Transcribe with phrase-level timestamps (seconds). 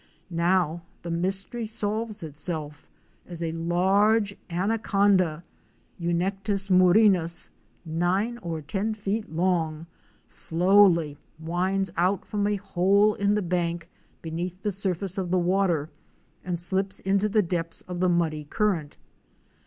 [0.31, 2.87] Now the mystery solves itself
[3.27, 5.43] as a large anaconda
[6.01, 7.51] (Hunectes murinus)
[7.85, 9.85] nine or ten feet long,
[10.25, 13.87] slowly winds out from a hole in the bank
[14.23, 15.87] beneath the surface of the water
[16.43, 18.97] and slips into the depths of the muddy current.